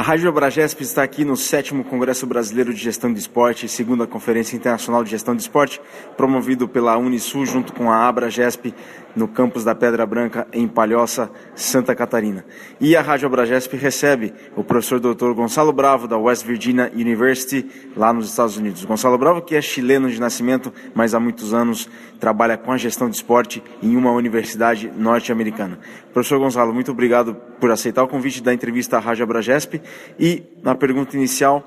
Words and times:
A 0.00 0.02
Rádio 0.02 0.30
Abragesp 0.30 0.80
está 0.80 1.02
aqui 1.02 1.26
no 1.26 1.36
sétimo 1.36 1.84
Congresso 1.84 2.26
Brasileiro 2.26 2.72
de 2.72 2.80
Gestão 2.80 3.12
de 3.12 3.20
Esporte, 3.20 3.68
segunda 3.68 4.06
Conferência 4.06 4.56
Internacional 4.56 5.04
de 5.04 5.10
Gestão 5.10 5.36
de 5.36 5.42
Esporte, 5.42 5.78
promovido 6.16 6.66
pela 6.66 6.96
Unisul 6.96 7.44
junto 7.44 7.74
com 7.74 7.92
a 7.92 8.08
Abragesp 8.08 8.72
no 9.14 9.28
campus 9.28 9.62
da 9.62 9.74
Pedra 9.74 10.06
Branca, 10.06 10.46
em 10.54 10.66
Palhoça, 10.66 11.30
Santa 11.54 11.94
Catarina. 11.94 12.46
E 12.80 12.96
a 12.96 13.02
Rádio 13.02 13.26
Abragesp 13.26 13.76
recebe 13.76 14.32
o 14.56 14.64
professor 14.64 15.00
Dr. 15.00 15.32
Gonçalo 15.34 15.70
Bravo, 15.70 16.08
da 16.08 16.16
West 16.16 16.46
Virginia 16.46 16.90
University, 16.94 17.68
lá 17.94 18.10
nos 18.10 18.30
Estados 18.30 18.56
Unidos. 18.56 18.84
Gonçalo 18.86 19.18
Bravo, 19.18 19.42
que 19.42 19.54
é 19.54 19.60
chileno 19.60 20.08
de 20.08 20.18
nascimento, 20.18 20.72
mas 20.94 21.14
há 21.14 21.20
muitos 21.20 21.52
anos 21.52 21.90
trabalha 22.18 22.56
com 22.56 22.72
a 22.72 22.76
gestão 22.78 23.10
de 23.10 23.16
esporte 23.16 23.62
em 23.82 23.96
uma 23.96 24.12
universidade 24.12 24.90
norte-americana. 24.96 25.78
Professor 26.12 26.38
Gonçalo, 26.38 26.72
muito 26.72 26.90
obrigado 26.90 27.34
por 27.60 27.70
aceitar 27.70 28.02
o 28.02 28.08
convite 28.08 28.42
da 28.42 28.54
entrevista 28.54 28.96
à 28.96 29.00
Rádio 29.00 29.24
Abragesp 29.24 29.80
e, 30.18 30.42
na 30.62 30.74
pergunta 30.74 31.16
inicial, 31.16 31.66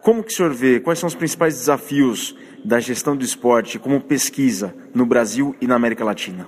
como 0.00 0.22
que 0.22 0.32
o 0.32 0.36
senhor 0.36 0.52
vê, 0.52 0.80
quais 0.80 0.98
são 0.98 1.06
os 1.06 1.14
principais 1.14 1.54
desafios 1.54 2.36
da 2.64 2.80
gestão 2.80 3.16
do 3.16 3.24
esporte 3.24 3.78
como 3.78 4.00
pesquisa 4.00 4.74
no 4.94 5.06
Brasil 5.06 5.54
e 5.60 5.66
na 5.66 5.74
América 5.74 6.04
Latina? 6.04 6.46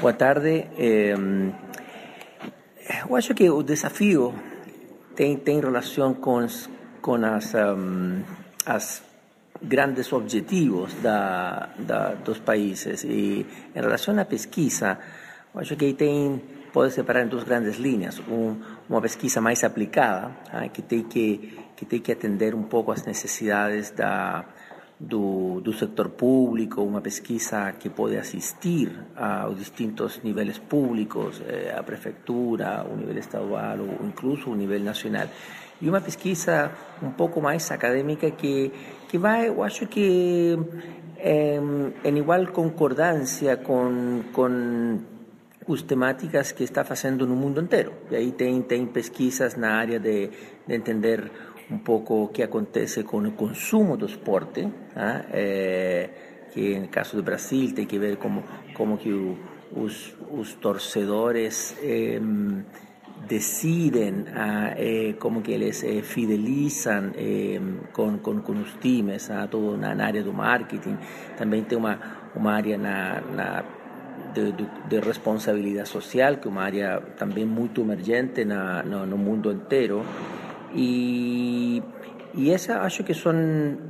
Boa 0.00 0.12
tarde. 0.12 0.66
Eh, 0.78 1.14
eu 3.08 3.16
acho 3.16 3.34
que 3.34 3.48
o 3.48 3.62
desafio 3.62 4.34
tem, 5.14 5.36
tem 5.36 5.60
relação 5.60 6.14
com, 6.14 6.46
com 7.00 7.14
as, 7.14 7.54
um, 7.54 8.22
as 8.66 9.02
grandes 9.62 10.12
objetivos 10.12 10.94
da, 10.94 11.68
da, 11.78 12.14
dos 12.14 12.38
países. 12.38 13.04
E 13.04 13.46
em 13.74 13.80
relação 13.80 14.18
à 14.18 14.24
pesquisa, 14.24 14.98
eu 15.54 15.60
acho 15.60 15.76
que 15.76 15.92
tem 15.92 16.40
pode 16.72 16.92
separar 16.92 17.24
em 17.24 17.28
duas 17.28 17.44
grandes 17.44 17.76
linhas. 17.76 18.18
Um, 18.20 18.56
uma 18.88 19.00
pesquisa 19.00 19.40
mais 19.40 19.62
aplicada, 19.62 20.32
ah, 20.52 20.68
que, 20.68 20.82
tem 20.82 21.02
que, 21.02 21.58
que 21.76 21.84
tem 21.84 22.00
que 22.00 22.10
atender 22.10 22.54
um 22.54 22.62
pouco 22.62 22.90
às 22.90 23.04
necessidades 23.04 23.90
da, 23.90 24.44
do, 24.98 25.60
do 25.60 25.72
sector 25.72 26.08
público, 26.10 26.80
uma 26.82 27.00
pesquisa 27.00 27.72
que 27.72 27.90
pode 27.90 28.16
assistir 28.16 28.92
aos 29.16 29.58
distintos 29.58 30.20
níveis 30.22 30.58
públicos, 30.58 31.42
eh, 31.46 31.74
a 31.76 31.82
prefeitura, 31.82 32.86
o 32.88 32.96
nível 32.96 33.18
estadual 33.18 33.78
ou 33.80 34.06
incluso 34.06 34.50
o 34.50 34.54
nível 34.54 34.80
nacional. 34.80 35.26
E 35.80 35.88
uma 35.88 36.00
pesquisa 36.00 36.70
um 37.02 37.10
pouco 37.10 37.40
mais 37.40 37.68
acadêmica 37.72 38.30
que, 38.30 38.70
que 39.08 39.18
vai, 39.18 39.48
eu 39.48 39.62
acho 39.64 39.86
que 39.88 40.56
eh, 41.18 41.60
em 42.04 42.16
igual 42.18 42.46
concordância 42.46 43.56
com, 43.56 44.22
com 44.32 45.00
as 45.68 45.82
temáticas 45.82 46.52
que 46.52 46.64
está 46.64 46.84
fazendo 46.84 47.26
no 47.26 47.36
mundo 47.36 47.60
inteiro. 47.60 47.92
E 48.10 48.16
aí 48.16 48.32
tem, 48.32 48.62
tem 48.62 48.86
pesquisas 48.86 49.56
na 49.56 49.72
área 49.74 49.98
de, 49.98 50.30
de 50.66 50.74
entender 50.74 51.30
um 51.70 51.78
pouco 51.78 52.24
o 52.24 52.28
que 52.28 52.42
acontece 52.42 53.02
com 53.02 53.18
o 53.18 53.32
consumo 53.32 53.96
do 53.96 54.06
esporte, 54.06 54.68
ah, 54.94 55.24
é, 55.32 56.10
que 56.52 56.78
no 56.78 56.88
caso 56.88 57.16
do 57.16 57.22
Brasil 57.22 57.72
tem 57.74 57.86
que 57.86 57.98
ver 57.98 58.16
como, 58.16 58.44
como 58.74 58.98
que 58.98 59.10
o, 59.10 59.38
os, 59.74 60.14
os 60.30 60.54
torcedores 60.54 61.74
decidem 63.26 64.26
ah, 64.34 64.74
eh, 64.76 65.14
como 65.18 65.40
que 65.42 65.52
eles 65.52 65.82
eh, 65.84 66.02
fidelizam 66.02 67.12
com, 67.92 68.18
com, 68.18 68.40
com 68.40 68.52
os 68.52 68.74
times, 68.80 69.30
ah, 69.30 69.46
todo 69.46 69.76
na, 69.76 69.94
na 69.94 70.06
área 70.06 70.22
do 70.22 70.32
marketing. 70.32 70.98
Também 71.38 71.62
tem 71.62 71.78
uma, 71.78 71.98
uma 72.34 72.52
área 72.52 72.76
na, 72.76 73.20
na 73.20 73.64
de, 74.34 74.52
de, 74.52 74.66
de, 74.88 75.00
responsabilidade 75.00 75.88
social, 75.88 76.36
que 76.36 76.48
é 76.48 76.50
uma 76.50 76.62
área 76.62 77.00
também 77.16 77.44
muito 77.44 77.80
emergente 77.82 78.44
na, 78.44 78.82
no, 78.82 79.06
no 79.06 79.18
mundo 79.18 79.52
inteiro. 79.52 80.04
E, 80.74 81.82
e 82.34 82.50
essa 82.50 82.80
acho 82.80 83.04
que 83.04 83.12
são 83.12 83.34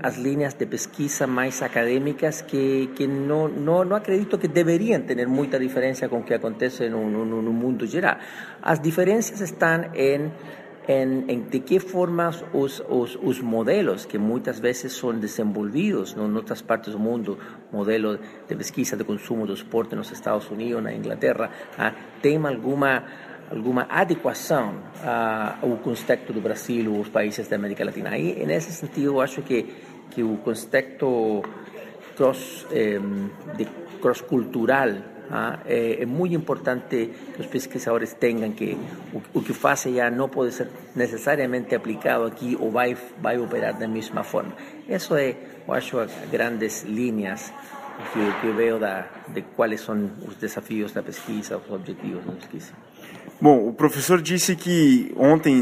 as 0.02 0.16
linhas 0.18 0.54
de 0.54 0.66
pesquisa 0.66 1.26
mais 1.26 1.62
acadêmicas 1.62 2.42
que, 2.42 2.90
que 2.94 3.06
não, 3.06 3.46
não, 3.48 3.84
não 3.84 3.96
acredito 3.96 4.36
que 4.36 4.48
deveriam 4.48 5.00
ter 5.02 5.26
muita 5.28 5.58
diferença 5.58 6.08
com 6.08 6.18
o 6.18 6.22
que 6.24 6.34
acontece 6.34 6.88
no, 6.88 7.08
no 7.24 7.52
mundo 7.52 7.86
geral. 7.86 8.16
As 8.60 8.80
diferenças 8.80 9.40
estão 9.40 9.92
em 9.94 10.32
en, 10.88 11.24
en, 11.28 11.48
de 11.50 11.60
qué 11.60 11.78
formas 11.78 12.44
os, 12.52 12.82
os, 12.88 13.18
os, 13.22 13.40
modelos 13.40 14.06
que 14.06 14.18
muitas 14.18 14.58
vezes 14.58 14.92
são 14.92 15.18
desenvolvidos 15.18 16.14
em 16.16 16.34
outras 16.34 16.62
partes 16.62 16.92
do 16.92 16.98
mundo, 16.98 17.38
modelo 17.70 18.18
de 18.48 18.56
pesquisa 18.56 18.96
de 18.96 19.04
consumo 19.04 19.46
do 19.46 19.54
esporte 19.54 19.94
nos 19.94 20.10
Estados 20.10 20.50
Unidos, 20.50 20.82
na 20.82 20.92
Inglaterra, 20.92 21.50
ah, 21.78 21.92
tem 22.20 22.36
alguma 22.44 23.04
alguma 23.50 23.86
adequação 23.90 24.74
ah, 25.04 25.58
ao 25.62 25.76
contexto 25.76 26.32
do 26.32 26.40
Brasil 26.40 26.92
ou 26.92 27.00
os 27.00 27.08
países 27.10 27.48
da 27.48 27.56
América 27.56 27.84
Latina. 27.84 28.16
E, 28.16 28.46
nesse 28.46 28.72
sentido, 28.72 29.20
acho 29.20 29.42
que, 29.42 29.66
que 30.10 30.22
o 30.22 30.38
contexto 30.38 31.42
cross, 32.16 32.66
eh, 32.72 32.98
de 33.56 33.66
cross 34.00 34.22
cultural 34.22 35.11
Ah, 35.34 35.60
eh, 35.64 35.96
es 36.00 36.06
muy 36.06 36.34
importante 36.34 37.10
que 37.32 37.38
los 37.38 37.46
pesquisadores 37.46 38.16
tengan 38.16 38.52
que 38.52 38.76
o, 39.32 39.42
que 39.42 39.54
hace 39.66 39.90
ya 39.90 40.10
no 40.10 40.28
puede 40.28 40.52
ser 40.52 40.68
necesariamente 40.94 41.74
aplicado 41.74 42.26
aquí 42.26 42.54
o 42.60 42.70
va, 42.70 42.84
va 43.24 43.30
a 43.30 43.40
operar 43.40 43.78
de 43.78 43.86
la 43.86 43.92
misma 43.92 44.24
forma. 44.24 44.52
Eso 44.86 45.16
es, 45.16 45.34
yo 45.66 45.72
acho, 45.72 46.06
grandes 46.30 46.84
líneas 46.84 47.50
que, 48.12 48.52
que 48.52 48.78
da, 48.78 49.08
de 49.32 49.42
quais 49.42 49.80
são 49.80 50.10
os 50.28 50.36
desafios 50.38 50.92
da 50.92 51.02
pesquisa, 51.02 51.56
os 51.56 51.70
objetivos 51.70 52.26
da 52.26 52.32
pesquisa. 52.32 52.74
Bom, 53.40 53.68
o 53.68 53.72
professor 53.72 54.22
disse 54.22 54.54
que 54.54 55.12
ontem, 55.16 55.60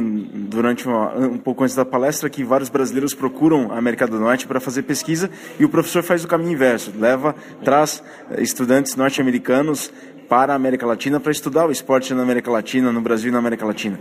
durante 0.50 0.86
uma, 0.86 1.16
um 1.16 1.38
pouco 1.38 1.64
antes 1.64 1.74
da 1.74 1.82
palestra, 1.82 2.28
que 2.28 2.44
vários 2.44 2.68
brasileiros 2.68 3.14
procuram 3.14 3.72
a 3.72 3.78
América 3.78 4.06
do 4.06 4.20
Norte 4.20 4.46
para 4.46 4.60
fazer 4.60 4.82
pesquisa 4.82 5.30
e 5.58 5.64
o 5.64 5.68
professor 5.68 6.02
faz 6.02 6.22
o 6.22 6.28
caminho 6.28 6.52
inverso, 6.52 6.92
leva, 6.98 7.34
traz 7.64 8.02
eh, 8.32 8.42
estudantes 8.42 8.96
norte-americanos 8.96 9.90
para 10.28 10.52
a 10.52 10.56
América 10.56 10.84
Latina 10.86 11.18
para 11.18 11.32
estudar 11.32 11.66
o 11.66 11.72
esporte 11.72 12.12
na 12.12 12.22
América 12.22 12.50
Latina, 12.50 12.92
no 12.92 13.00
Brasil 13.00 13.30
e 13.30 13.32
na 13.32 13.38
América 13.38 13.64
Latina. 13.64 13.98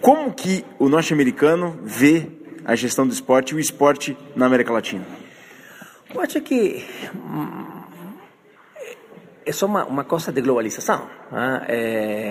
Como 0.00 0.32
que 0.32 0.64
o 0.78 0.88
norte-americano 0.88 1.80
vê 1.82 2.28
a 2.64 2.76
gestão 2.76 3.06
do 3.06 3.12
esporte 3.12 3.54
e 3.54 3.56
o 3.56 3.60
esporte 3.60 4.16
na 4.36 4.46
América 4.46 4.72
Latina? 4.72 5.04
Eu 6.14 6.20
acho 6.20 6.40
que 6.40 6.84
é 9.46 9.64
uma, 9.64 10.04
coisa 10.04 10.32
de 10.32 10.40
globalização. 10.40 11.08
Ah, 11.30 11.62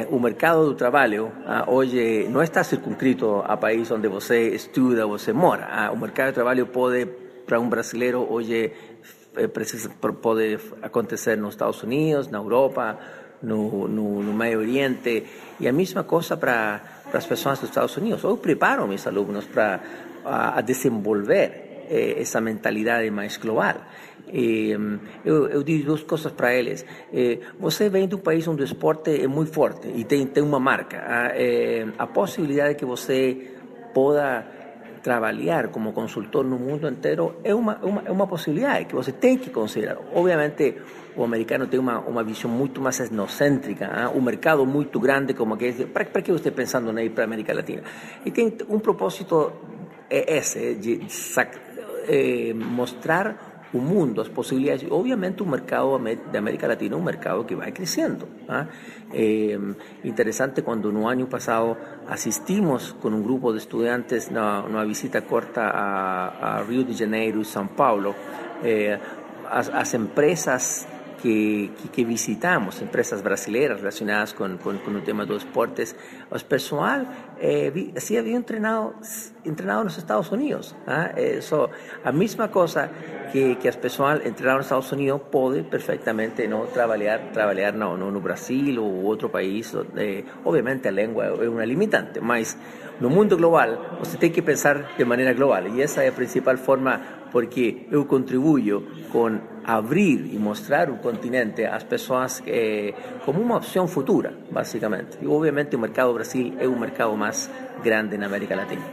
o 0.09 0.19
mercado 0.19 0.65
do 0.65 0.75
trabalho 0.75 1.31
ah, 1.45 1.63
hoje 1.65 2.27
não 2.27 2.43
está 2.43 2.61
circunscrito 2.61 3.41
a 3.45 3.55
país 3.55 3.89
onde 3.89 4.09
você 4.09 4.49
estuda, 4.49 5.07
você 5.07 5.31
mora. 5.31 5.65
Ah, 5.71 5.91
o 5.93 5.97
mercado 5.97 6.27
de 6.27 6.33
trabalho 6.33 6.67
pode, 6.67 7.05
para 7.45 7.57
um 7.57 7.69
brasileiro, 7.69 8.27
hoje 8.29 8.69
é, 9.37 9.47
precisa, 9.47 9.89
pode 10.21 10.59
acontecer 10.81 11.37
nos 11.37 11.53
Estados 11.53 11.81
Unidos, 11.83 12.27
na 12.27 12.39
Europa, 12.39 12.99
no, 13.41 13.87
no, 13.87 14.21
no 14.21 14.33
Meio 14.33 14.59
Oriente, 14.59 15.23
e 15.57 15.69
a 15.69 15.71
mesma 15.71 16.03
coisa 16.03 16.35
para 16.35 16.81
as 17.13 17.25
pessoas 17.25 17.59
dos 17.59 17.69
Estados 17.69 17.95
Unidos. 17.95 18.23
Eu 18.25 18.35
preparo 18.35 18.85
meus 18.85 19.07
alunos 19.07 19.45
para 19.45 19.79
a, 20.25 20.59
a 20.59 20.61
desenvolver 20.61 21.85
eh, 21.89 22.19
essa 22.19 22.41
mentalidade 22.41 23.09
mais 23.09 23.37
global. 23.37 23.75
Eh, 24.35 24.77
eu, 25.23 25.47
eu, 25.47 25.63
digo 25.63 25.85
duas 25.85 26.03
coisas 26.03 26.33
para 26.33 26.53
eles. 26.53 26.85
Eh, 27.13 27.39
você 27.57 27.87
vem 27.87 28.05
de 28.05 28.15
um 28.15 28.19
país 28.19 28.45
onde 28.47 28.63
o 28.63 28.65
esporte 28.65 29.09
é 29.09 29.27
muito 29.27 29.53
forte 29.53 29.87
e 29.87 30.03
tem, 30.03 30.27
tem 30.27 30.43
uma 30.43 30.59
marca. 30.59 30.97
A, 31.07 31.31
eh, 31.35 31.87
a 31.97 32.05
possibilidade 32.05 32.73
de 32.73 32.79
que 32.79 32.85
você 32.85 33.55
possa 33.93 34.45
trabalhar 35.01 35.69
como 35.69 35.93
consultor 35.93 36.43
no 36.43 36.57
mundo 36.57 36.89
inteiro 36.89 37.35
é 37.43 37.53
uma, 37.55 37.77
uma, 37.77 38.01
é 38.05 38.11
uma 38.11 38.27
possibilidade 38.27 38.85
que 38.85 38.95
você 38.95 39.13
tem 39.13 39.37
que 39.37 39.51
considerar. 39.51 39.99
Obviamente, 40.13 40.75
o 41.15 41.23
americano 41.23 41.67
tem 41.67 41.79
uma, 41.79 41.99
uma 41.99 42.23
visão 42.23 42.51
muito 42.51 42.81
mais 42.81 42.99
etnocêntrica, 42.99 43.85
hein? 43.85 44.19
um 44.19 44.21
mercado 44.21 44.65
muito 44.65 44.99
grande 44.99 45.33
como 45.33 45.55
que 45.55 45.85
para, 45.85 46.03
para 46.05 46.21
que 46.21 46.31
você 46.31 46.49
está 46.49 46.51
pensando 46.51 46.91
em 46.99 47.05
ir 47.05 47.11
para 47.11 47.23
a 47.23 47.27
América 47.27 47.53
Latina? 47.53 47.83
E 48.25 48.31
tem 48.31 48.51
um 48.67 48.79
propósito 48.79 49.53
é 50.09 50.37
esse, 50.37 50.75
de, 50.75 50.97
de, 50.97 51.07
de 51.07 52.53
mostrar 52.53 53.44
o 53.75 53.81
mundo, 53.81 54.21
as 54.21 54.29
possibilidades. 54.29 54.87
Obviamente, 54.89 55.43
o 55.43 55.45
mercado 55.45 55.99
de 55.99 56.37
América 56.37 56.67
Latina 56.67 56.95
um 56.95 57.03
mercado 57.03 57.43
que 57.43 57.55
vai 57.55 57.71
crescendo. 57.71 58.27
¿ah? 58.47 58.67
Eh, 59.13 59.59
interessante 60.03 60.61
quando 60.61 60.91
no 60.91 61.07
ano 61.07 61.27
passado 61.27 61.75
assistimos 62.07 62.93
com 62.93 63.09
um 63.09 63.21
grupo 63.21 63.51
de 63.51 63.59
estudantes 63.59 64.29
numa 64.29 64.85
visita 64.85 65.21
corta 65.21 65.61
a, 65.61 66.59
a, 66.59 66.63
Rio 66.63 66.83
de 66.85 66.93
Janeiro 66.93 67.41
e 67.41 67.45
São 67.45 67.67
Paulo. 67.67 68.15
Eh, 68.63 68.97
as, 69.49 69.69
as, 69.69 69.93
empresas 69.93 70.87
que, 71.25 71.71
que, 71.91 72.05
visitamos, 72.05 72.83
empresas 72.83 73.23
brasileñas 73.23 73.79
relacionadas 73.79 74.35
con, 74.35 74.59
con, 74.59 74.77
con, 74.77 75.03
tema 75.03 75.25
de 75.25 75.33
los 75.33 75.43
deportes, 75.43 75.95
el 76.31 76.41
personal 76.41 77.07
eh, 77.41 77.93
sí 77.97 78.15
había 78.15 78.35
entrenado, 78.35 78.93
entrenado 79.43 79.81
en 79.81 79.85
los 79.85 79.97
Estados 79.97 80.31
Unidos. 80.31 80.75
¿ah? 80.85 81.09
La 82.03 82.11
misma 82.11 82.51
cosa 82.51 82.91
que, 83.33 83.57
que 83.57 83.69
el 83.69 83.77
personal 83.79 84.21
entrenado 84.23 84.57
en 84.57 84.57
los 84.57 84.65
Estados 84.67 84.91
Unidos 84.91 85.21
puede 85.31 85.63
perfectamente 85.63 86.47
no 86.47 86.65
trabajar, 86.65 87.31
trabajar 87.33 87.73
no, 87.73 87.97
no, 87.97 88.21
Brasil 88.21 88.77
o 88.77 89.07
otro 89.07 89.31
país. 89.31 89.75
Eh, 89.97 90.23
obviamente 90.43 90.91
la 90.91 91.01
lengua 91.01 91.25
es 91.41 91.47
una 91.47 91.65
limitante, 91.65 92.21
mas 92.21 92.55
no 92.99 93.09
mundo 93.09 93.35
global 93.35 93.97
usted 93.99 94.19
tiene 94.19 94.35
que 94.35 94.43
pensar 94.43 94.95
de 94.95 95.05
manera 95.05 95.33
global 95.33 95.75
y 95.75 95.81
esa 95.81 96.05
es 96.05 96.11
la 96.11 96.15
principal 96.15 96.57
forma 96.57 97.27
porque 97.31 97.87
yo 97.91 98.07
contribuyo 98.07 98.83
con 99.11 99.54
abrir 99.65 100.31
y 100.31 100.37
mostrar 100.37 100.91
un 100.91 100.97
continente 100.99 101.67
a 101.67 101.71
las 101.71 101.83
personas 101.83 102.43
eh, 102.45 102.93
como 103.25 103.41
una 103.41 103.57
opción 103.57 103.87
futura, 103.87 104.31
básicamente. 104.51 105.17
Y 105.21 105.25
obviamente 105.25 105.75
el 105.75 105.81
mercado 105.81 106.13
Brasil 106.13 106.55
es 106.59 106.67
un 106.67 106.79
mercado 106.79 107.15
más 107.15 107.49
grande 107.83 108.15
en 108.15 108.23
América 108.23 108.55
Latina. 108.55 108.83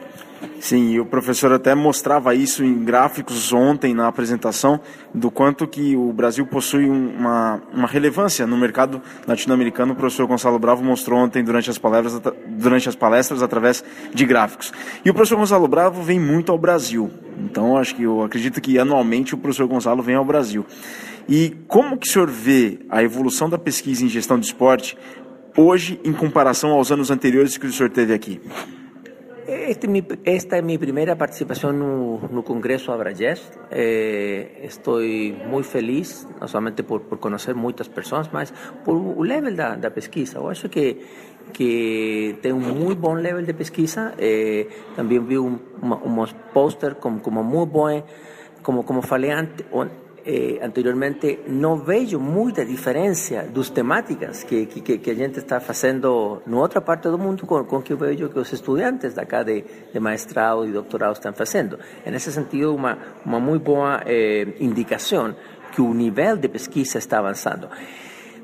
Sim, 0.60 0.92
e 0.92 1.00
o 1.00 1.04
professor 1.04 1.52
até 1.52 1.74
mostrava 1.74 2.34
isso 2.34 2.64
em 2.64 2.84
gráficos 2.84 3.52
ontem 3.52 3.92
na 3.92 4.06
apresentação, 4.06 4.80
do 5.12 5.30
quanto 5.30 5.66
que 5.66 5.96
o 5.96 6.12
Brasil 6.12 6.46
possui 6.46 6.88
uma, 6.88 7.60
uma 7.72 7.88
relevância 7.88 8.46
no 8.46 8.56
mercado 8.56 9.02
latino-americano. 9.26 9.92
O 9.92 9.96
professor 9.96 10.26
Gonçalo 10.26 10.58
Bravo 10.58 10.84
mostrou 10.84 11.18
ontem 11.18 11.42
durante 11.42 11.68
as, 11.68 11.78
palestras, 11.78 12.34
durante 12.46 12.88
as 12.88 12.94
palestras 12.94 13.42
através 13.42 13.84
de 14.14 14.24
gráficos. 14.24 14.72
E 15.04 15.10
o 15.10 15.14
professor 15.14 15.36
Gonçalo 15.36 15.66
Bravo 15.66 16.02
vem 16.02 16.20
muito 16.20 16.52
ao 16.52 16.58
Brasil. 16.58 17.10
Então, 17.38 17.76
acho 17.76 17.94
que 17.94 18.04
eu 18.04 18.22
acredito 18.22 18.60
que 18.60 18.78
anualmente 18.78 19.34
o 19.34 19.38
professor 19.38 19.66
Gonçalo 19.66 20.02
vem 20.02 20.14
ao 20.14 20.24
Brasil. 20.24 20.64
E 21.28 21.56
como 21.66 21.96
que 21.96 22.06
o 22.06 22.10
senhor 22.10 22.28
vê 22.28 22.80
a 22.88 23.02
evolução 23.02 23.48
da 23.48 23.58
pesquisa 23.58 24.04
em 24.04 24.08
gestão 24.08 24.38
de 24.38 24.46
esporte 24.46 24.96
hoje 25.56 26.00
em 26.04 26.12
comparação 26.12 26.70
aos 26.70 26.90
anos 26.90 27.10
anteriores 27.10 27.56
que 27.56 27.66
o 27.66 27.72
senhor 27.72 27.90
teve 27.90 28.12
aqui? 28.14 28.40
Este, 29.46 30.04
esta 30.24 30.58
es 30.58 30.64
mi 30.64 30.78
primera 30.78 31.16
participación 31.16 32.20
en 32.30 32.36
el 32.36 32.44
Congreso 32.44 32.92
Abrayés. 32.92 33.50
Eh, 33.70 34.60
estoy 34.62 35.36
muy 35.48 35.64
feliz, 35.64 36.28
no 36.40 36.46
solamente 36.46 36.84
por, 36.84 37.02
por 37.02 37.18
conocer 37.18 37.56
muchas 37.56 37.88
personas, 37.88 38.32
mas 38.32 38.54
por 38.84 38.96
el 39.18 39.28
level 39.28 39.56
de, 39.56 39.76
de 39.78 39.90
pesquisa. 39.90 40.38
Yo 40.38 40.48
acho 40.48 40.70
que, 40.70 41.00
que 41.52 42.38
tem 42.40 42.52
un 42.52 42.78
muy 42.78 42.94
buen 42.94 43.22
level 43.22 43.44
de 43.44 43.54
pesquisa. 43.54 44.14
Eh, 44.16 44.68
también 44.94 45.26
vi 45.26 45.36
un, 45.36 45.60
unos 45.80 46.34
póster 46.54 46.96
como, 46.96 47.20
como 47.20 47.42
muy 47.42 47.66
buen, 47.66 48.04
como, 48.62 48.84
como 48.84 49.02
falei 49.02 49.30
antes, 49.30 49.66
eh, 50.24 50.60
anteriormente, 50.62 51.42
no 51.46 51.82
veo 51.82 52.18
mucha 52.18 52.64
diferencia 52.64 53.46
las 53.54 53.72
temáticas 53.72 54.44
que, 54.44 54.68
que, 54.68 55.00
que 55.00 55.10
a 55.10 55.14
gente 55.14 55.40
está 55.40 55.56
haciendo 55.56 56.42
en 56.46 56.54
otra 56.54 56.84
parte 56.84 57.08
del 57.08 57.18
mundo 57.18 57.46
con, 57.46 57.66
con 57.66 57.82
que 57.82 57.94
veo 57.94 58.30
que 58.30 58.38
los 58.38 58.52
estudiantes 58.52 59.14
de 59.14 59.22
acá 59.22 59.44
de, 59.44 59.64
de 59.92 60.00
maestrado 60.00 60.64
y 60.64 60.70
doctorado 60.70 61.12
están 61.12 61.34
haciendo. 61.36 61.78
En 62.04 62.14
ese 62.14 62.30
sentido, 62.30 62.72
una, 62.72 63.16
una 63.24 63.38
muy 63.38 63.58
buena 63.58 64.02
eh, 64.06 64.56
indicación 64.60 65.36
que 65.74 65.82
el 65.82 65.96
nivel 65.96 66.40
de 66.40 66.48
pesquisa 66.48 66.98
está 66.98 67.18
avanzando. 67.18 67.68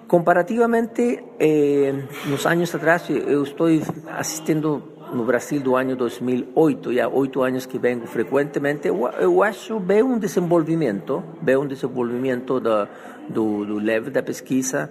Comparativamente, 0.06 1.24
eh, 1.38 2.06
unos 2.26 2.46
años 2.46 2.74
atrás, 2.74 3.08
yo 3.08 3.42
estoy 3.42 3.82
asistiendo 4.10 4.97
no 5.12 5.24
Brasil 5.24 5.60
do 5.60 5.76
ano 5.76 5.96
2008, 5.96 6.92
já 6.92 7.08
oito 7.08 7.42
anos 7.42 7.66
que 7.66 7.78
vengo 7.78 8.06
frequentemente, 8.06 8.88
eu, 8.88 9.06
eu 9.18 9.42
acho 9.42 9.78
bem 9.80 10.02
um 10.02 10.18
desenvolvimento, 10.18 11.22
bem 11.40 11.56
um 11.56 11.66
desenvolvimento 11.66 12.60
do, 12.60 12.88
do, 13.28 13.64
do 13.64 13.74
level 13.78 14.10
da 14.10 14.22
pesquisa, 14.22 14.90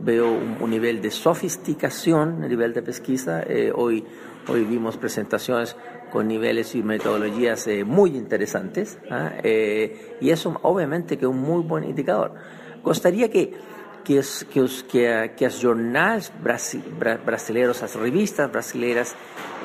veo 0.00 0.26
um 0.60 0.66
nível 0.66 0.98
de 0.98 1.10
sofisticação 1.10 2.26
no 2.26 2.46
nível 2.48 2.72
da 2.72 2.82
pesquisa. 2.82 3.44
Eh, 3.48 3.72
hoje, 3.74 4.04
hoje 4.48 4.64
vimos 4.64 4.94
apresentações 4.94 5.74
com 6.10 6.20
níveis 6.22 6.74
e 6.74 6.82
metodologias 6.82 7.66
eh, 7.68 7.84
muito 7.84 8.16
interessantes, 8.16 8.98
¿ah? 9.10 9.32
eh, 9.42 10.16
e 10.20 10.30
isso, 10.30 10.54
obviamente, 10.62 11.16
que 11.16 11.24
é 11.24 11.28
um 11.28 11.32
muito 11.32 11.68
bom 11.68 11.78
indicador. 11.78 12.32
Gostaria 12.82 13.28
que 13.28 13.54
que, 14.08 14.18
os, 14.18 14.42
que, 14.44 14.64
que, 14.88 15.28
que 15.36 15.50
jornais 15.50 16.32
brasi, 16.40 16.78
bra, 16.78 17.18
brasileiros, 17.18 17.82
as 17.82 17.94
revistas 17.94 18.48
brasileiras, 18.50 19.14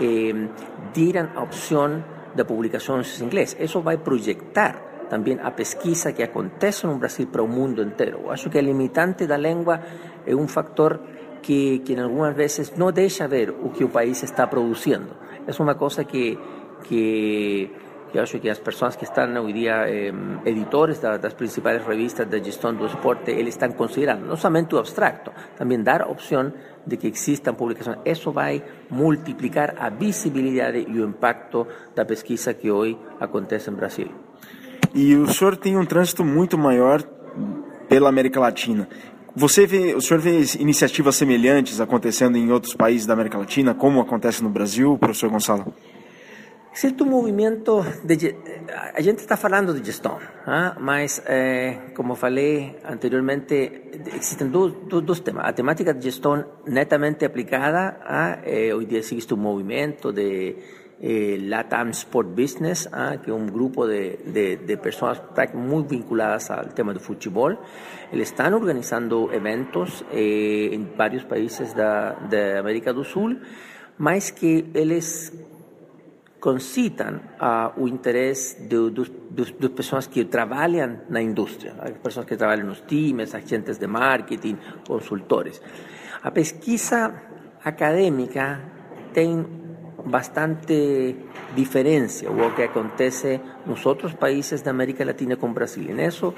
eh, 0.02 1.32
a 1.34 1.42
opção 1.42 2.04
de 2.36 2.44
publicações 2.44 3.22
em 3.22 3.26
inglês. 3.26 3.56
Isso 3.58 3.80
vai 3.80 3.98
projetar 3.98 5.08
também 5.10 5.40
a 5.42 5.50
pesquisa 5.52 6.12
que 6.12 6.24
acontece 6.24 6.86
no 6.86 6.98
Brasil 6.98 7.28
para 7.28 7.42
o 7.42 7.48
mundo 7.48 7.82
inteiro. 7.82 8.20
Eu 8.26 8.32
acho 8.32 8.50
que 8.50 8.58
a 8.58 8.62
limitante 8.62 9.26
da 9.26 9.38
língua 9.38 9.80
é 10.28 10.36
um 10.36 10.48
fator 10.48 11.00
que, 11.42 11.80
que 11.80 11.98
algumas 11.98 12.36
vezes 12.36 12.76
não 12.76 12.92
deixa 12.92 13.30
ver 13.30 13.50
o 13.50 13.70
que 13.70 13.86
o 13.86 13.90
país 13.90 14.24
está 14.24 14.46
produzindo. 14.46 15.16
É 15.48 15.64
uma 15.64 15.76
coisa 15.76 16.04
que, 16.04 16.38
que 16.84 17.72
Yo 18.14 18.22
acho 18.22 18.40
que 18.40 18.48
las 18.48 18.60
personas 18.60 18.96
que 18.96 19.06
están 19.06 19.36
hoy 19.38 19.54
día 19.54 19.88
eh, 19.88 20.14
editores 20.46 21.02
de 21.02 21.18
las 21.18 21.34
principales 21.34 21.84
revistas 21.84 22.30
de 22.30 22.44
gestión 22.44 22.78
del 22.78 22.88
deporte, 22.88 23.34
ellos 23.34 23.50
están 23.50 23.74
considerando 23.74 24.28
no 24.28 24.38
solamente 24.38 24.74
lo 24.74 24.80
abstracto, 24.80 25.32
también 25.58 25.84
dar 25.84 26.04
opción 26.04 26.54
de 26.86 27.00
que 27.00 27.08
existan 27.08 27.56
publicaciones. 27.56 28.02
Eso 28.06 28.32
va 28.32 28.50
a 28.50 28.62
multiplicar 28.92 29.76
a 29.80 29.90
visibilidad 29.90 30.72
y 30.74 30.84
el 30.84 31.00
impacto 31.00 31.64
de 31.64 32.04
la 32.04 32.06
pesquisa 32.06 32.54
que 32.54 32.70
hoy 32.70 32.96
acontece 33.20 33.72
en 33.72 33.78
Brasil. 33.78 34.12
E 34.94 35.16
o 35.16 35.28
senhor 35.28 35.58
tem 35.58 35.76
um 35.76 35.86
trânsito 35.86 36.24
muito 36.24 36.56
maior 36.56 37.02
pela 37.90 38.10
América 38.10 38.40
Latina. 38.40 38.88
Você 39.36 39.66
vê, 39.66 39.96
o 39.96 40.02
senhor 40.02 40.20
vê 40.20 40.44
iniciativas 40.60 41.16
semelhantes 41.16 41.82
acontecendo 41.82 42.38
em 42.38 42.52
outros 42.52 42.76
países 42.76 43.08
da 43.08 43.14
América 43.14 43.40
Latina, 43.40 43.74
como 43.74 44.00
acontece 44.00 44.44
no 44.44 44.50
Brasil, 44.52 44.96
professor 45.00 45.32
Gonçalo? 45.32 45.74
Existe 46.74 47.04
un 47.04 47.12
movimiento 47.12 47.86
de... 48.04 48.36
A 48.96 49.00
gente 49.00 49.22
está 49.22 49.36
hablando 49.36 49.76
de 49.76 49.84
gestión, 49.86 50.18
¿ah? 50.48 50.76
mas 50.80 51.22
eh, 51.28 51.94
como 51.96 52.16
falei 52.16 52.78
anteriormente, 52.84 53.92
existen 54.12 54.52
dos, 54.52 54.74
dos, 54.90 55.06
dos, 55.06 55.24
temas. 55.24 55.46
La 55.46 55.54
temática 55.54 55.94
de 55.94 56.02
gestión 56.02 56.48
netamente 56.66 57.28
aplicada, 57.28 58.00
¿ah? 58.02 58.42
eh, 58.44 58.74
día 58.90 58.98
existe 58.98 59.36
un 59.36 59.42
movimiento 59.42 60.12
de 60.12 60.58
eh, 61.00 61.38
Latam 61.42 61.90
Sport 61.90 62.30
Business, 62.30 62.90
¿ah? 62.92 63.18
que 63.24 63.30
es 63.30 63.38
un 63.38 63.54
grupo 63.54 63.86
de, 63.86 64.18
de, 64.26 64.58
de, 64.58 64.78
personas 64.78 65.22
muy 65.54 65.84
vinculadas 65.84 66.50
al 66.50 66.74
tema 66.74 66.92
de 66.92 67.00
fútbol. 67.00 67.60
Están 68.12 68.56
organizando 68.56 69.32
eventos 69.32 70.04
eh, 70.12 70.72
en 70.74 70.98
varios 70.98 71.24
países 71.24 71.76
de, 71.76 72.14
de 72.32 72.58
América 72.58 72.92
do 72.94 73.04
Sul, 73.04 73.42
mas 74.00 74.32
que 74.32 74.72
eles 74.74 75.32
concitan 76.44 77.40
a, 77.40 77.72
o 77.80 77.88
interés 77.88 78.58
de, 78.60 78.92
de, 78.92 79.04
de, 79.32 79.44
de 79.56 79.70
pessoas 79.70 80.08
que 80.08 80.26
trabalham 80.26 81.08
na 81.08 81.22
indústria, 81.22 81.72
pessoas 82.04 82.26
que 82.26 82.36
trabalham 82.36 82.68
nos 82.68 82.82
times, 82.82 83.34
agentes 83.34 83.80
de 83.80 83.88
marketing, 83.88 84.58
consultores. 84.86 85.62
A 86.22 86.32
pesquisa 86.32 87.16
acadêmica 87.64 88.60
tem 89.14 89.40
bastante 90.06 91.16
diferença 91.56 92.30
o 92.30 92.52
que 92.54 92.64
acontece 92.64 93.40
nos 93.66 93.86
outros 93.86 94.14
países 94.14 94.62
da 94.62 94.72
América 94.72 95.06
Latina 95.06 95.38
com 95.38 95.48
o 95.48 95.54
Brasil. 95.54 95.98
Isso, 95.98 96.34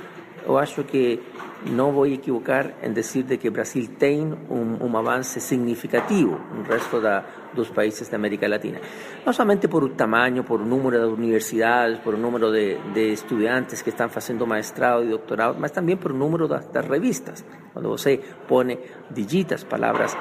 eu 0.46 0.58
acho 0.58 0.84
que 0.84 1.20
não 1.66 1.92
vou 1.92 2.06
equivocar 2.06 2.74
em 2.84 2.94
dizer 2.94 3.24
de 3.24 3.38
que 3.38 3.50
Brasil 3.50 3.88
tem 3.98 4.32
um, 4.50 4.86
um 4.86 4.98
avanço 4.98 5.40
significativo 5.40 6.40
no 6.54 6.64
resto 6.64 7.02
da, 7.02 7.24
dos 7.54 7.70
países 7.72 8.08
de 8.08 8.16
América 8.16 8.48
Latina. 8.48 8.80
Não 9.25 9.34
somente 9.34 9.68
por 9.68 9.84
o 9.84 9.90
tamanho, 9.90 10.44
por 10.44 10.62
o 10.62 10.66
número 10.66 11.08
de 11.08 11.14
universidades, 11.14 12.00
por 12.00 12.14
o 12.14 12.18
número 12.18 12.52
de, 12.52 12.78
de 12.94 13.14
estudantes 13.14 13.82
que 13.82 13.90
estão 13.90 14.10
fazendo 14.10 14.46
mestrado 14.46 15.04
e 15.04 15.10
doutorado, 15.10 15.58
mas 15.60 15.72
também 15.72 15.98
por 15.98 16.12
o 16.12 16.16
número 16.16 16.48
das, 16.48 16.68
das 16.68 16.88
revistas. 16.88 17.44
Quando 17.74 17.90
você 17.90 18.20
põe, 18.48 18.78
digita 19.10 19.56
as 19.56 19.64
palavras 19.64 20.16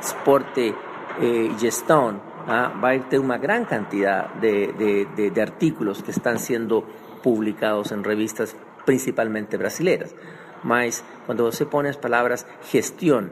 esporte 0.00 0.74
e 1.20 1.48
eh, 1.48 1.58
gestão, 1.58 2.20
ah, 2.46 2.68
vai 2.78 3.00
ter 3.08 3.18
uma 3.18 3.38
grande 3.38 3.68
quantidade 3.68 4.38
de, 4.40 5.06
de, 5.14 5.30
de, 5.30 5.40
artículos 5.40 6.02
que 6.02 6.10
estão 6.10 6.36
sendo 6.36 6.84
publicados 7.22 7.90
em 7.92 8.02
revistas 8.02 8.54
principalmente 8.84 9.56
brasileiras. 9.56 10.14
Mas 10.62 11.04
quando 11.26 11.44
você 11.44 11.66
põe 11.66 11.88
as 11.88 11.96
palavras 11.96 12.46
gestão 12.70 13.30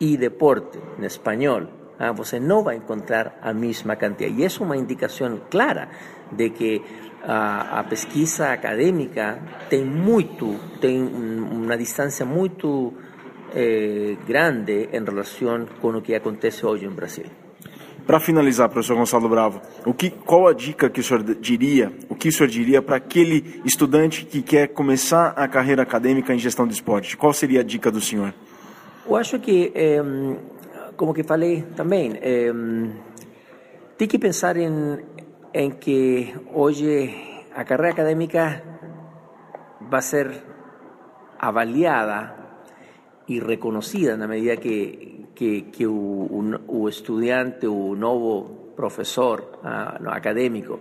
e 0.00 0.16
deporte 0.16 0.78
em 0.98 1.04
espanhol, 1.04 1.66
ah, 1.98 2.12
você 2.12 2.38
não 2.38 2.62
vai 2.62 2.76
encontrar 2.76 3.38
a 3.42 3.52
mesma 3.52 3.96
quantidade. 3.96 4.34
E 4.40 4.44
é 4.44 4.48
uma 4.60 4.76
indicação 4.76 5.40
clara 5.50 5.88
de 6.30 6.50
que 6.50 6.82
a, 7.22 7.80
a 7.80 7.84
pesquisa 7.84 8.52
acadêmica 8.52 9.40
tem 9.68 9.84
muito, 9.84 10.58
tem 10.80 11.02
uma 11.02 11.76
distância 11.76 12.24
muito 12.24 12.94
eh, 13.54 14.16
grande 14.26 14.88
em 14.92 15.04
relação 15.04 15.66
com 15.80 15.96
o 15.96 16.02
que 16.02 16.14
acontece 16.14 16.64
hoje 16.64 16.84
em 16.84 16.90
Brasil. 16.90 17.47
Para 18.08 18.20
finalizar, 18.20 18.70
professor 18.70 18.96
Gonçalo 18.96 19.28
Bravo, 19.28 19.60
o 19.84 19.92
que, 19.92 20.08
qual 20.08 20.48
a 20.48 20.54
dica 20.54 20.88
que 20.88 20.98
o 20.98 21.04
senhor 21.04 21.22
diria, 21.22 21.92
o 22.08 22.14
que 22.14 22.30
o 22.30 22.32
senhor 22.32 22.48
diria 22.48 22.80
para 22.80 22.96
aquele 22.96 23.60
estudante 23.66 24.24
que 24.24 24.40
quer 24.40 24.68
começar 24.68 25.34
a 25.36 25.46
carreira 25.46 25.82
acadêmica 25.82 26.32
em 26.32 26.38
gestão 26.38 26.66
de 26.66 26.72
esporte? 26.72 27.18
Qual 27.18 27.34
seria 27.34 27.60
a 27.60 27.62
dica 27.62 27.90
do 27.90 28.00
senhor? 28.00 28.32
Eu 29.06 29.14
acho 29.14 29.38
que, 29.38 29.70
eh, 29.74 30.02
como 30.96 31.12
que 31.12 31.22
falei 31.22 31.66
também, 31.76 32.18
eh, 32.22 32.50
tem 33.98 34.08
que 34.08 34.18
pensar 34.18 34.56
em, 34.56 35.00
em 35.52 35.70
que 35.70 36.34
hoje 36.54 37.14
a 37.54 37.62
carreira 37.62 37.92
acadêmica 37.92 38.64
vai 39.82 40.00
ser 40.00 40.30
avaliada 41.38 42.34
y 43.26 43.38
reconocida 43.38 44.14
en 44.14 44.20
la 44.20 44.26
medida 44.26 44.56
que, 44.56 45.27
que, 45.38 45.70
que 45.70 45.86
un, 45.86 46.60
un, 46.66 46.88
estudiante 46.88 47.68
o 47.68 47.72
un 47.72 48.00
nuevo 48.00 48.74
profesor 48.74 49.60
uh, 49.62 50.02
no, 50.02 50.10
académico 50.10 50.80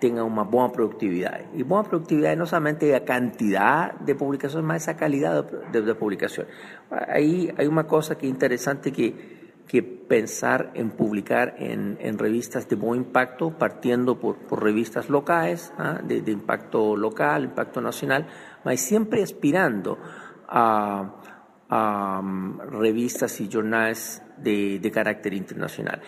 tenga 0.00 0.22
una 0.22 0.44
buena 0.44 0.70
productividad. 0.70 1.52
Y 1.54 1.64
buena 1.64 1.88
productividad 1.88 2.36
no 2.36 2.46
solamente 2.46 2.92
la 2.92 3.04
cantidad 3.04 3.94
de 3.98 4.14
publicaciones, 4.14 4.64
más 4.64 4.82
esa 4.82 4.96
calidad 4.96 5.44
de, 5.44 5.80
de, 5.80 5.82
de 5.84 5.94
publicación. 5.96 6.46
Ahí 7.08 7.52
hay 7.58 7.66
una 7.66 7.84
cosa 7.88 8.16
que 8.16 8.26
es 8.26 8.32
interesante 8.32 8.92
que, 8.92 9.64
que 9.66 9.82
pensar 9.82 10.70
en 10.74 10.90
publicar 10.90 11.56
en, 11.58 11.98
en, 12.00 12.16
revistas 12.16 12.68
de 12.68 12.76
buen 12.76 13.00
impacto, 13.00 13.58
partiendo 13.58 14.20
por, 14.20 14.36
por 14.36 14.62
revistas 14.62 15.10
locales, 15.10 15.72
¿ah? 15.78 15.98
de, 16.00 16.20
de, 16.20 16.30
impacto 16.30 16.96
local, 16.96 17.42
impacto 17.42 17.80
nacional, 17.80 18.28
pero 18.62 18.76
siempre 18.76 19.24
aspirando 19.24 19.98
a 20.46 21.16
a 21.68 22.22
revistas 22.70 23.40
y 23.40 23.48
jornales 23.50 24.22
de, 24.36 24.78
de, 24.78 24.90
carácter 24.90 25.34
internacional. 25.34 26.00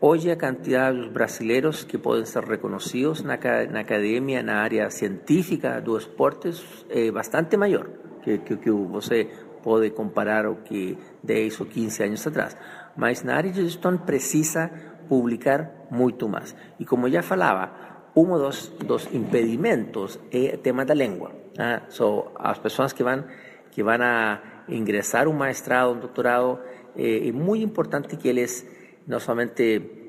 Hoy 0.00 0.20
la 0.22 0.36
cantidad 0.36 0.92
de 0.92 1.08
brasileños 1.08 1.84
que 1.84 1.98
pueden 1.98 2.26
ser 2.26 2.48
la, 2.48 3.62
en 3.62 3.72
la 3.72 3.80
academia, 3.80 4.40
en 4.40 4.46
la 4.46 4.64
área 4.64 4.90
científica 4.90 5.80
de 5.80 5.86
los 5.86 6.06
deportes, 6.06 6.64
es 6.90 7.12
bastante 7.12 7.56
mayor 7.56 7.90
que, 8.24 8.42
que, 8.42 8.58
que 8.58 8.70
você 8.70 9.28
puede 9.62 9.94
comparar 9.94 10.46
o 10.46 10.62
que 10.62 10.98
10 11.22 11.60
o 11.60 11.68
15 11.68 12.04
años 12.04 12.26
atrás. 12.26 12.56
Mas 12.96 13.24
na 13.24 13.36
área 13.36 13.50
de 13.50 13.62
gestão 13.62 13.96
precisa 13.96 14.70
publicar 15.08 15.88
muito 15.90 16.28
mais. 16.28 16.54
E 16.78 16.84
como 16.84 17.08
já 17.08 17.22
falava, 17.22 17.72
um 18.14 18.36
dos, 18.36 18.68
dos 18.84 19.08
impedimentos 19.12 20.20
é 20.30 20.54
o 20.54 20.58
tema 20.58 20.84
da 20.84 20.94
língua. 20.94 21.32
Ah, 21.58 21.82
so, 21.88 22.32
as 22.36 22.58
pessoas 22.58 22.92
que 22.92 23.02
vão, 23.02 23.24
que 23.70 23.82
a 23.82 24.53
ingresar 24.68 25.28
un 25.28 25.38
maestrado, 25.38 25.92
un 25.92 26.00
doctorado, 26.00 26.62
eh, 26.96 27.22
es 27.28 27.34
muy 27.34 27.62
importante 27.62 28.18
que 28.18 28.30
ellos 28.30 28.64
no 29.06 29.20
solamente 29.20 30.02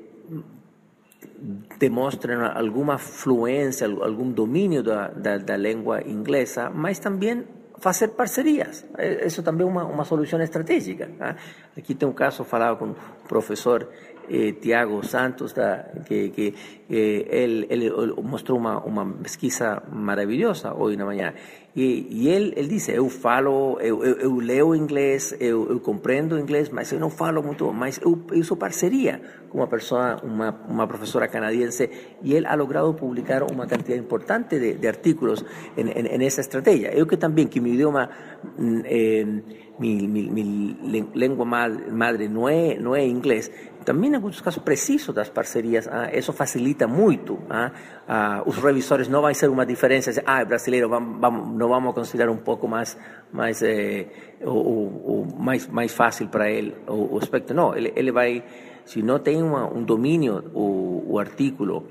demuestren 1.78 2.40
alguna 2.40 2.98
fluencia, 2.98 3.86
algún 3.86 4.34
dominio 4.34 4.82
de 4.82 5.42
la 5.46 5.58
lengua 5.58 6.00
inglesa, 6.02 6.70
mas 6.70 7.00
también 7.00 7.46
hacer 7.84 8.12
parcerías. 8.12 8.84
Eh, 8.98 9.20
eso 9.22 9.42
también 9.42 9.68
es 9.68 9.74
una, 9.76 9.84
una 9.84 10.04
solución 10.04 10.40
estratégica. 10.40 11.08
¿ah? 11.20 11.36
Aquí 11.76 11.94
tengo 11.94 12.12
un 12.12 12.16
caso 12.16 12.44
falado 12.44 12.78
con 12.78 12.90
un 12.90 12.96
profesor 13.28 13.90
eh, 14.28 14.52
Tiago 14.60 15.02
Santos, 15.04 15.54
que, 16.06 16.30
que 16.30 16.54
eh, 16.88 17.26
él, 17.30 17.66
él, 17.68 18.14
mostrou 18.22 18.58
uma, 18.58 18.78
uma 18.84 19.04
pesquisa 19.22 19.82
maravilhosa 19.92 20.74
hoje 20.74 20.96
na 20.96 21.04
manhã. 21.04 21.32
E, 21.74 22.06
e 22.10 22.28
ele, 22.28 22.54
ele 22.56 22.68
disse, 22.68 22.92
eu 22.92 23.08
falo, 23.10 23.78
eu, 23.80 24.02
eu, 24.02 24.16
eu 24.16 24.36
leio 24.36 24.74
inglês, 24.74 25.36
eu, 25.38 25.68
eu, 25.68 25.78
compreendo 25.78 26.38
inglês, 26.38 26.70
mas 26.70 26.90
eu 26.90 26.98
não 26.98 27.10
falo 27.10 27.42
muito, 27.42 27.70
mas 27.70 28.00
eu, 28.02 28.24
eu 28.32 28.42
sou 28.42 28.56
parceria 28.56 29.20
com 29.50 29.58
uma 29.58 29.66
pessoa, 29.66 30.16
uma, 30.22 30.50
uma 30.68 30.86
professora 30.86 31.28
canadiense, 31.28 31.90
e 32.22 32.32
ele 32.32 32.46
ha 32.46 32.54
logrado 32.54 32.94
publicar 32.94 33.42
uma 33.42 33.66
quantidade 33.66 34.00
importante 34.00 34.58
de, 34.58 34.74
de 34.74 34.88
artículos 34.88 35.44
em, 35.76 35.86
em, 35.86 36.06
em 36.06 36.24
essa 36.24 36.40
estratégia. 36.40 36.92
Que 37.06 37.16
também, 37.16 37.46
que 37.46 37.60
meu 37.60 37.74
idioma... 37.74 38.08
Eh, 38.84 39.26
mi, 39.78 40.06
mi, 40.08 40.30
mi 40.30 41.08
lengua 41.14 41.44
madre, 41.44 41.90
madre 41.90 42.28
no, 42.28 42.48
é, 42.48 42.78
não 42.78 42.94
é 42.94 43.06
inglês, 43.06 43.50
também 43.84 44.10
em 44.10 44.16
alguns 44.16 44.40
casos 44.40 44.62
preciso 44.62 45.12
das 45.12 45.28
parcerias, 45.28 45.86
ah, 45.86 46.10
facilita 46.32 46.88
muito. 46.88 47.38
Ah, 47.48 47.70
ah, 48.08 48.42
os 48.44 48.56
revisores 48.56 49.08
não 49.08 49.22
vai 49.22 49.34
ser 49.34 49.48
uma 49.48 49.64
diferença, 49.64 50.10
ah, 50.26 50.40
é 50.40 50.44
brasileiro, 50.44 50.88
vamos, 50.88 51.20
vamos, 51.20 51.56
não 51.56 51.68
vamos 51.68 51.94
considerar 51.94 52.30
um 52.30 52.38
pouco 52.38 52.66
mais, 52.66 52.98
mais, 53.32 53.62
eh, 53.62 54.06
o, 54.42 54.50
o, 54.50 55.26
mais, 55.38 55.68
mais 55.68 55.92
fácil 55.92 56.28
para 56.28 56.50
ele 56.50 56.74
o, 56.88 57.14
o 57.14 57.18
aspecto. 57.18 57.54
Não, 57.54 57.76
ele, 57.76 57.92
ele 57.94 58.10
vai, 58.10 58.42
se 58.84 59.02
não 59.02 59.20
tem 59.20 59.40
uma, 59.42 59.72
um 59.72 59.84
domínio, 59.84 60.50
o, 60.52 61.04
o 61.12 61.18
artículo, 61.18 61.86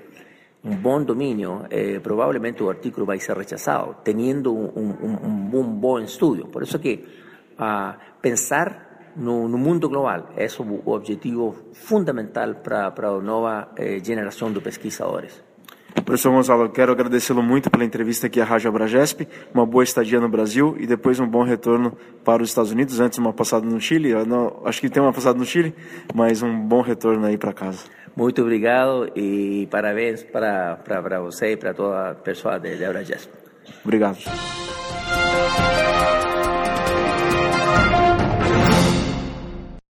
un 0.65 0.81
buen 0.81 1.05
dominio, 1.05 1.65
eh, 1.69 1.99
probablemente 2.01 2.63
el 2.63 2.69
artículo 2.69 3.05
va 3.05 3.13
a 3.13 3.19
ser 3.19 3.37
rechazado, 3.37 3.97
teniendo 4.03 4.51
un, 4.51 4.97
un, 4.99 5.19
un, 5.21 5.49
un 5.53 5.79
buen 5.79 6.05
estudio. 6.05 6.49
Por 6.49 6.63
eso 6.63 6.81
que 6.81 7.24
a 7.57 7.95
pensar 8.21 9.13
no, 9.15 9.47
no, 9.47 9.57
mundo 9.57 9.87
global. 9.87 10.29
é 10.35 10.47
o 10.59 10.91
objetivo 10.91 11.55
fundamental 11.73 12.55
para 12.55 12.87
a 12.87 13.21
nova 13.21 13.69
eh, 13.77 13.99
geração 14.03 14.51
de 14.51 14.59
pesquisadores. 14.59 15.43
Professor 16.03 16.31
Gonzalo, 16.31 16.69
quero 16.69 16.91
agradecê-lo 16.91 17.41
muito 17.41 17.71
pela 17.71 17.83
entrevista 17.83 18.27
aqui 18.27 18.39
à 18.41 18.45
Rádio 18.45 18.69
Abragesp, 18.69 19.27
uma 19.53 19.65
boa 19.65 19.83
estadia 19.83 20.19
no 20.19 20.27
Brasil 20.29 20.75
e 20.77 20.85
depois 20.85 21.19
um 21.19 21.27
bom 21.27 21.43
retorno 21.43 21.97
para 22.23 22.43
os 22.43 22.49
Estados 22.49 22.71
Unidos, 22.71 22.99
antes 22.99 23.17
uma 23.17 23.33
passada 23.33 23.65
no 23.65 23.79
Chile, 23.79 24.13
não, 24.25 24.61
acho 24.65 24.81
que 24.81 24.89
tem 24.89 25.01
uma 25.01 25.13
passada 25.13 25.39
no 25.39 25.45
Chile, 25.45 25.73
mas 26.13 26.43
um 26.43 26.59
bom 26.59 26.81
retorno 26.81 27.25
aí 27.25 27.37
para 27.37 27.53
casa. 27.53 27.85
Muito 28.15 28.41
obrigado 28.41 29.09
e 29.15 29.67
parabéns 29.71 30.23
para, 30.23 30.75
para, 30.75 31.01
para 31.01 31.21
você 31.21 31.53
e 31.53 31.57
para 31.57 31.73
toda 31.73 32.11
a 32.11 32.15
pessoa 32.15 32.59
de 32.59 32.85
Abragesp. 32.85 33.31
Obrigado. 33.83 34.17